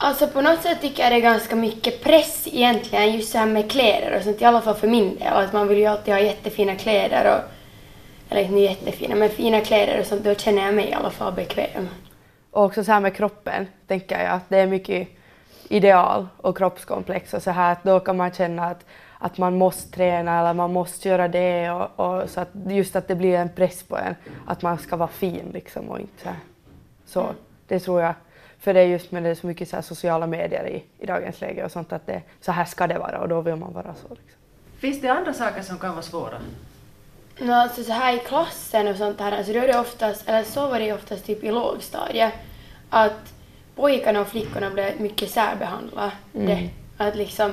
Alltså 0.00 0.26
på 0.26 0.40
något 0.40 0.62
sätt 0.62 0.80
tycker 0.80 1.02
jag 1.02 1.12
det 1.12 1.16
är 1.16 1.20
ganska 1.20 1.56
mycket 1.56 2.04
press 2.04 2.48
egentligen 2.52 3.12
just 3.12 3.32
så 3.32 3.38
här 3.38 3.46
med 3.46 3.70
kläder 3.70 4.16
och 4.16 4.22
sånt, 4.22 4.42
i 4.42 4.44
alla 4.44 4.60
fall 4.60 4.74
för 4.74 4.88
min 4.88 5.18
del. 5.18 5.32
Att 5.32 5.52
man 5.52 5.68
vill 5.68 5.78
ju 5.78 5.86
alltid 5.86 6.14
ha 6.14 6.20
jättefina 6.20 6.74
kläder 6.74 7.34
och, 7.34 7.40
eller 8.32 8.42
inte 8.42 8.58
jättefina, 8.58 9.14
men 9.14 9.28
fina 9.28 9.60
kläder 9.60 10.00
och 10.00 10.06
sånt, 10.06 10.24
då 10.24 10.34
känner 10.34 10.64
jag 10.64 10.74
mig 10.74 10.88
i 10.88 10.92
alla 10.92 11.10
fall 11.10 11.32
bekväm. 11.32 11.88
Och 12.50 12.64
också 12.64 12.84
så 12.84 12.92
här 12.92 13.00
med 13.00 13.14
kroppen 13.14 13.66
tänker 13.86 14.22
jag 14.22 14.32
att 14.32 14.48
det 14.48 14.58
är 14.58 14.66
mycket 14.66 15.08
ideal 15.68 16.28
och 16.36 16.56
kroppskomplex 16.58 17.34
och 17.34 17.42
så 17.42 17.50
här 17.50 17.72
att 17.72 17.84
då 17.84 18.00
kan 18.00 18.16
man 18.16 18.32
känna 18.32 18.66
att, 18.66 18.84
att 19.18 19.38
man 19.38 19.58
måste 19.58 19.96
träna 19.96 20.40
eller 20.40 20.54
man 20.54 20.72
måste 20.72 21.08
göra 21.08 21.28
det 21.28 21.70
och, 21.70 22.00
och 22.00 22.30
så 22.30 22.40
att 22.40 22.48
just 22.66 22.96
att 22.96 23.08
det 23.08 23.14
blir 23.14 23.34
en 23.34 23.48
press 23.48 23.82
på 23.82 23.96
en 23.96 24.14
att 24.46 24.62
man 24.62 24.78
ska 24.78 24.96
vara 24.96 25.08
fin 25.08 25.50
liksom 25.52 25.88
och 25.88 26.00
inte 26.00 26.22
så. 26.22 26.30
Så 27.06 27.28
det 27.68 27.80
tror 27.80 28.00
jag. 28.00 28.14
För 28.60 28.74
det 28.74 28.80
är 28.80 28.86
just 28.86 29.12
med 29.12 29.22
det 29.22 29.28
är 29.28 29.34
så 29.34 29.46
mycket 29.46 29.68
så 29.68 29.76
här 29.76 29.82
sociala 29.82 30.26
medier 30.26 30.66
i, 30.68 31.04
i 31.04 31.06
dagens 31.06 31.40
läge 31.40 31.64
och 31.64 31.72
sånt 31.72 31.92
att 31.92 32.06
det, 32.06 32.22
så 32.40 32.52
här 32.52 32.64
ska 32.64 32.86
det 32.86 32.98
vara 32.98 33.20
och 33.20 33.28
då 33.28 33.40
vill 33.40 33.56
man 33.56 33.72
vara 33.72 33.94
så. 33.94 34.08
Liksom. 34.08 34.38
Finns 34.78 35.00
det 35.00 35.08
andra 35.08 35.32
saker 35.32 35.62
som 35.62 35.78
kan 35.78 35.90
vara 35.90 36.02
svåra? 36.02 36.38
No, 37.38 37.52
alltså 37.52 37.84
så 37.84 37.92
här 37.92 38.16
i 38.16 38.18
klassen 38.18 38.88
och 38.88 38.96
sånt 38.96 39.20
här, 39.20 39.32
alltså 39.32 39.52
då 39.52 39.58
är 39.58 39.66
det 39.66 39.78
oftast, 39.78 40.28
eller 40.28 40.44
så 40.44 40.66
var 40.68 40.78
det 40.78 40.92
oftast 40.92 41.24
typ 41.24 41.44
i 41.44 41.50
lågstadiet, 41.50 42.32
att 42.90 43.34
pojkarna 43.76 44.20
och 44.20 44.28
flickorna 44.28 44.70
blev 44.70 45.00
mycket 45.00 45.30
särbehandlade. 45.30 46.12
Det, 46.32 46.70
att 46.96 47.16
liksom, 47.16 47.52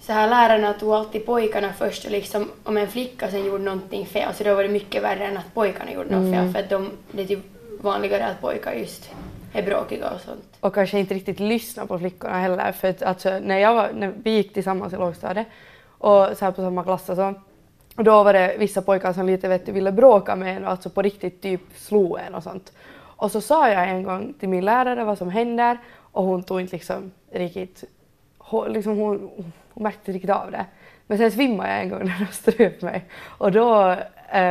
så 0.00 0.12
här 0.12 0.28
lärarna 0.28 0.72
tog 0.72 0.92
alltid 0.92 1.26
pojkarna 1.26 1.72
först 1.72 2.04
och 2.04 2.10
liksom 2.10 2.50
om 2.64 2.76
en 2.76 2.88
flicka 2.88 3.30
sen 3.30 3.44
gjorde 3.44 3.64
någonting 3.64 4.06
fel 4.06 4.34
så 4.34 4.44
då 4.44 4.54
var 4.54 4.62
det 4.62 4.68
mycket 4.68 5.02
värre 5.02 5.26
än 5.26 5.36
att 5.36 5.54
pojkarna 5.54 5.92
gjorde 5.92 6.10
något 6.10 6.34
fel 6.34 6.52
för 6.52 6.60
att 6.60 6.70
de, 6.70 6.90
det 7.12 7.22
är 7.22 7.26
typ 7.26 7.44
vanligare 7.80 8.26
att 8.26 8.40
pojkar 8.40 8.72
just 8.72 9.10
är 9.52 9.62
bråkiga 9.62 10.10
och 10.10 10.20
sånt. 10.20 10.56
och 10.60 10.74
kanske 10.74 10.98
inte 10.98 11.14
riktigt 11.14 11.40
lyssna 11.40 11.86
på 11.86 11.98
flickorna 11.98 12.38
heller. 12.38 12.72
För 12.72 12.88
att, 12.88 13.02
alltså, 13.02 13.38
när, 13.38 13.58
jag 13.58 13.74
var, 13.74 13.90
när 13.94 14.12
vi 14.22 14.30
gick 14.30 14.54
tillsammans 14.54 14.92
i 14.92 14.96
lågstadiet 14.96 15.46
och 15.98 16.28
så 16.36 16.44
här 16.44 16.52
på 16.52 16.62
samma 16.62 16.84
klass 16.84 17.08
och 17.08 17.16
så, 17.16 17.34
och 17.96 18.04
då 18.04 18.22
var 18.22 18.32
det 18.32 18.56
vissa 18.58 18.82
pojkar 18.82 19.12
som 19.12 19.26
lite 19.26 19.48
vet 19.48 19.66
du, 19.66 19.72
ville 19.72 19.92
bråka 19.92 20.36
med 20.36 20.56
en 20.56 20.64
och 20.64 20.70
alltså 20.70 20.90
på 20.90 21.02
riktigt 21.02 21.42
typ 21.42 21.60
slå 21.76 22.16
en 22.16 22.34
och 22.34 22.42
sånt. 22.42 22.72
Och 22.94 23.30
så 23.30 23.40
sa 23.40 23.68
jag 23.68 23.88
en 23.88 24.02
gång 24.02 24.34
till 24.40 24.48
min 24.48 24.64
lärare 24.64 25.04
vad 25.04 25.18
som 25.18 25.30
händer 25.30 25.78
och 26.12 26.24
hon 26.24 26.42
tog 26.42 26.60
inte 26.60 26.76
liksom 26.76 27.12
riktigt, 27.32 27.84
hon, 28.38 28.72
liksom 28.72 28.98
hon, 28.98 29.30
hon 29.72 29.82
märkte 29.82 30.00
inte 30.00 30.12
riktigt 30.12 30.30
av 30.30 30.50
det. 30.50 30.66
Men 31.06 31.18
sen 31.18 31.32
svimmade 31.32 31.70
jag 31.70 31.80
en 31.80 31.88
gång 31.88 32.04
när 32.04 32.18
de 32.18 32.32
ströp 32.32 32.82
mig 32.82 33.04
och 33.22 33.52
då, 33.52 33.96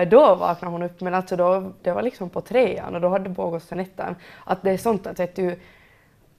då 0.09 0.35
vaknade 0.35 0.71
hon 0.71 0.83
upp 0.83 1.01
men 1.01 1.13
alltså 1.13 1.35
då, 1.35 1.71
det 1.81 1.91
var 1.91 2.01
liksom 2.01 2.29
på 2.29 2.41
trean 2.41 2.95
och 2.95 3.01
då 3.01 3.09
hade 3.09 3.29
det 3.29 3.35
pågått 3.35 3.63
sen 3.63 3.79
ettan. 3.79 4.15
Att 4.43 4.63
det 4.63 4.71
är 4.71 4.77
sånt 4.77 5.07
att 5.07 5.19
vet 5.19 5.35
du, 5.35 5.59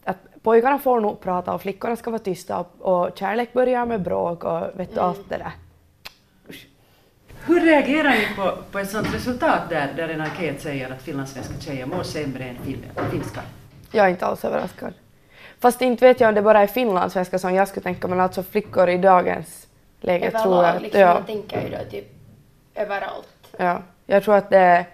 att 0.04 0.16
pojkarna 0.42 0.78
får 0.78 1.00
nog 1.00 1.20
prata 1.20 1.54
och 1.54 1.62
flickorna 1.62 1.96
ska 1.96 2.10
vara 2.10 2.22
tysta 2.22 2.64
och, 2.78 3.18
kärlek 3.18 3.52
börjar 3.52 3.86
med 3.86 4.02
bråk 4.02 4.44
och 4.44 4.66
vet 4.74 4.94
du 4.94 5.00
allt 5.00 5.28
det 5.28 5.36
där. 5.36 5.52
Hur 7.46 7.60
reagerar 7.60 8.10
ni 8.10 8.26
på, 8.36 8.52
på 8.72 8.78
ett 8.78 8.90
sådant 8.90 9.14
resultat 9.14 9.60
där, 9.68 9.92
där 9.96 10.08
en 10.08 10.20
enkät 10.20 10.60
säger 10.60 10.90
att 10.90 11.02
finlandssvenska 11.02 11.54
tjejer 11.60 11.86
mår 11.86 12.02
sämre 12.02 12.44
än 12.44 12.56
fin, 12.56 12.84
finska? 13.10 13.40
Jag 13.92 14.06
är 14.06 14.10
inte 14.10 14.27
alls 14.27 14.44
överraskad. 14.44 14.92
Fast 15.60 15.82
inte 15.82 16.06
vet 16.06 16.20
jag 16.20 16.28
om 16.28 16.34
det 16.34 16.42
bara 16.42 16.60
är 16.60 16.66
finlandssvenska 16.66 17.38
som 17.38 17.54
jag 17.54 17.68
skulle 17.68 17.84
tänka 17.84 18.08
men 18.08 18.20
alltså 18.20 18.42
flickor 18.42 18.88
i 18.88 18.98
dagens 18.98 19.66
läge 20.00 20.30
tror 20.30 20.42
jag 20.42 20.52
Överlag 20.52 20.77
att, 20.77 20.82
liksom, 20.82 21.00
ja, 21.00 21.14
man 21.14 21.24
tänker 21.24 21.62
ju 21.62 21.68
då 21.68 21.90
typ 21.90 22.11
överallt. 22.74 23.28
ja, 23.56 23.82
jag 24.06 24.22
tror 24.22 24.36
att 24.36 24.50
det 24.50 24.58
är 24.58 24.86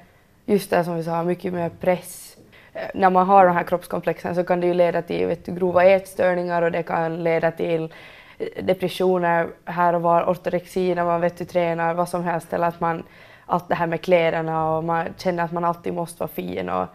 just 0.47 0.71
det 0.71 0.85
som 0.85 0.97
vi 0.97 1.05
sa, 1.05 1.23
mycket 1.23 1.53
mer 1.53 1.71
press. 1.81 2.37
Eh, 2.73 2.89
när 2.95 3.11
man 3.11 3.27
har 3.27 3.47
de 3.47 3.57
här 3.57 3.65
kroppskomplexen 3.65 4.35
så 4.35 4.45
kan 4.45 4.61
det 4.61 4.67
ju 4.67 4.75
leda 4.75 5.03
till 5.03 5.27
vet 5.27 5.45
du, 5.45 5.53
grova 5.53 5.85
ätstörningar 5.85 6.63
och 6.63 6.73
det 6.73 6.83
kan 6.83 7.25
leda 7.25 7.51
till 7.51 7.93
eh, 8.39 8.65
depressioner 8.65 9.49
här 9.65 9.95
och 9.95 10.03
var, 10.03 10.31
ortorexi 10.31 10.95
när 10.95 11.05
man 11.05 11.21
vet 11.21 11.39
du, 11.39 11.45
tränar, 11.45 11.95
vad 11.95 12.09
som 12.09 12.25
helst 12.25 12.53
eller 12.53 12.67
att 12.67 12.81
man 12.81 13.03
allt 13.47 13.69
det 13.69 13.75
här 13.75 13.87
med 13.87 14.01
kläderna 14.01 14.71
och 14.71 14.85
man 14.85 15.07
känner 15.17 15.45
att 15.45 15.53
man 15.53 15.65
alltid 15.65 15.95
måste 15.95 16.21
vara 16.21 16.29
fin 16.29 16.69
och 16.69 16.87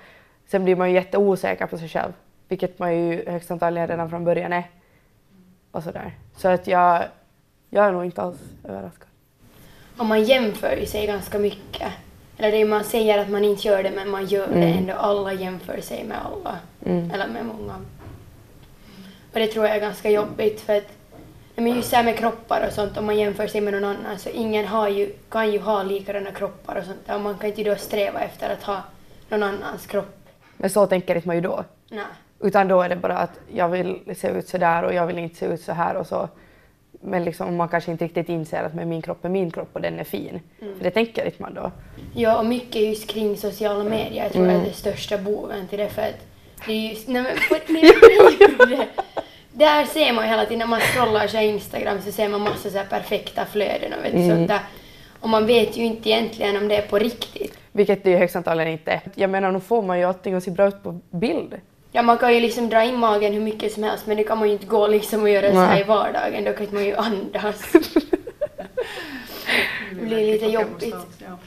sen 0.45 0.63
blir 0.63 0.75
man 0.75 0.89
ju 0.89 0.95
jätteosäker 0.95 1.67
på 1.67 1.77
sig 1.77 1.89
själv, 1.89 2.13
vilket 2.47 2.79
man 2.79 2.97
ju 2.97 3.29
högst 3.29 3.51
antagligen 3.51 3.87
redan 3.87 4.09
från 4.09 4.23
början 4.23 4.53
är. 4.53 4.63
Och 5.71 5.83
sådär. 5.83 6.17
Så 6.35 6.47
att 6.47 6.67
jag, 6.67 7.03
jag 7.69 7.85
är 7.85 7.91
nog 7.91 8.05
inte 8.05 8.21
alls 8.21 8.39
överraskad. 8.63 9.07
Och 9.97 10.05
man 10.05 10.23
jämför 10.23 10.75
ju 10.75 10.85
sig 10.85 11.07
ganska 11.07 11.39
mycket. 11.39 11.91
Eller 12.37 12.51
det 12.51 12.57
är 12.57 12.65
man 12.65 12.83
säger 12.83 13.17
att 13.17 13.29
man 13.29 13.45
inte 13.45 13.67
gör 13.67 13.83
det 13.83 13.91
men 13.91 14.09
man 14.09 14.25
gör 14.25 14.47
det 14.47 14.65
ändå. 14.65 14.93
Alla 14.93 15.33
jämför 15.33 15.81
sig 15.81 16.03
med 16.03 16.17
alla. 16.25 16.57
Eller 17.13 17.27
med 17.27 17.45
många. 17.45 17.75
Och 19.33 19.39
det 19.39 19.47
tror 19.47 19.65
jag 19.65 19.75
är 19.75 19.81
ganska 19.81 20.09
jobbigt 20.09 20.61
för 20.61 20.75
att 20.75 20.87
men 21.55 21.75
just 21.75 21.89
så 21.89 21.95
här 21.95 22.03
med 22.03 22.17
kroppar 22.17 22.67
och 22.67 22.73
sånt, 22.73 22.97
om 22.97 23.05
man 23.05 23.17
jämför 23.17 23.47
sig 23.47 23.61
med 23.61 23.73
någon 23.73 23.83
annan 23.83 24.19
så 24.19 24.29
ingen 24.29 24.67
har 24.67 24.89
ju, 24.89 25.13
kan 25.29 25.51
ju 25.51 25.59
ha 25.59 25.83
likadana 25.83 26.31
kroppar 26.31 26.75
och 26.75 26.85
sånt. 26.85 27.09
Och 27.09 27.21
man 27.21 27.37
kan 27.37 27.49
inte 27.49 27.63
då 27.63 27.75
sträva 27.75 28.19
efter 28.19 28.49
att 28.49 28.63
ha 28.63 28.83
någon 29.29 29.43
annans 29.43 29.87
kropp. 29.87 30.15
Men 30.57 30.69
så 30.69 30.87
tänker 30.87 31.15
inte 31.15 31.27
man 31.27 31.35
ju 31.35 31.41
då. 31.41 31.63
Nej. 31.89 32.03
Utan 32.39 32.67
då 32.67 32.81
är 32.81 32.89
det 32.89 32.95
bara 32.95 33.17
att 33.17 33.39
jag 33.53 33.69
vill 33.69 34.15
se 34.15 34.27
ut 34.27 34.47
så 34.47 34.57
där 34.57 34.83
och 34.83 34.93
jag 34.93 35.07
vill 35.07 35.19
inte 35.19 35.35
se 35.35 35.45
ut 35.45 35.61
så 35.61 35.71
här 35.71 35.95
och 35.95 36.07
så. 36.07 36.29
Men 37.05 37.23
liksom 37.23 37.55
man 37.55 37.69
kanske 37.69 37.91
inte 37.91 38.05
riktigt 38.05 38.29
inser 38.29 38.63
att 38.63 38.73
men 38.73 38.89
min 38.89 39.01
kropp 39.01 39.25
är 39.25 39.29
min 39.29 39.51
kropp 39.51 39.69
och 39.73 39.81
den 39.81 39.99
är 39.99 40.03
fin. 40.03 40.39
För 40.59 40.83
det 40.83 40.91
tänker 40.91 41.25
inte 41.25 41.41
man 41.41 41.53
då. 41.53 41.71
Ja, 42.15 42.39
och 42.39 42.45
mycket 42.45 42.81
just 42.81 43.07
kring 43.07 43.37
sociala 43.37 43.83
medier. 43.83 44.23
Jag 44.23 44.33
tror 44.33 44.47
jag 44.47 44.55
är 44.55 44.65
det 44.65 44.73
största 44.73 45.17
boven 45.17 45.67
till 45.67 45.79
det 45.79 45.89
för 45.89 46.01
att 46.01 46.25
det 46.65 46.71
är 46.71 46.89
just... 46.89 47.07
Nej 47.07 47.23
men 47.23 47.61
nej, 47.67 47.81
det, 48.69 48.87
Där 49.51 49.85
ser 49.85 50.13
man 50.13 50.23
ju 50.23 50.29
hela 50.29 50.45
tiden 50.45 50.59
när 50.59 50.67
man 50.67 50.79
scrollar 50.79 51.27
så 51.27 51.37
Instagram 51.37 52.01
så 52.01 52.11
ser 52.11 52.29
man 52.29 52.41
massa 52.41 52.69
så 52.69 52.79
perfekta 52.89 53.45
flöden 53.45 53.93
och 53.93 54.05
vet 54.05 54.11
du, 54.11 54.29
sånt 54.29 54.47
där. 54.47 54.59
Och 55.19 55.29
man 55.29 55.45
vet 55.45 55.77
ju 55.77 55.83
inte 55.83 56.09
egentligen 56.09 56.57
om 56.57 56.67
det 56.67 56.75
är 56.75 56.81
på 56.81 56.99
riktigt. 56.99 57.57
Vilket 57.71 58.03
det 58.03 58.09
ju 58.09 58.17
högst 58.17 58.35
antagligen 58.35 58.71
inte 58.71 58.91
är. 58.91 59.01
Jag 59.15 59.29
menar, 59.29 59.51
nu 59.51 59.59
får 59.59 59.81
man 59.81 59.99
ju 59.99 60.05
allting 60.05 60.33
att 60.33 60.43
se 60.43 60.51
bra 60.51 60.67
ut 60.67 60.83
på 60.83 60.99
bild. 61.09 61.55
Ja, 61.95 62.01
man 62.01 62.17
kan 62.17 62.33
ju 62.33 62.39
liksom 62.39 62.69
dra 62.69 62.83
in 62.83 62.99
magen 62.99 63.33
hur 63.33 63.39
mycket 63.39 63.73
som 63.73 63.83
helst 63.83 64.07
men 64.07 64.17
det 64.17 64.23
kan 64.23 64.37
man 64.37 64.47
ju 64.47 64.53
inte 64.53 64.65
gå 64.65 64.87
liksom 64.87 65.21
och 65.21 65.29
göra 65.29 65.51
så 65.51 65.57
här 65.57 65.73
Nej. 65.73 65.81
i 65.81 65.83
vardagen. 65.83 66.43
Då 66.43 66.53
kan 66.53 66.67
man 66.71 66.85
ju 66.85 66.95
andas. 66.95 67.71
det 69.91 70.05
blir 70.05 70.25
lite 70.33 70.45
jobbigt. 70.45 70.95
Ja. 71.17 71.37